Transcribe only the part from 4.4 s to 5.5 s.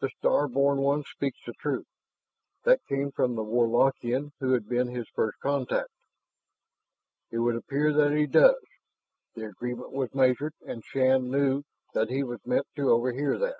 who had been his first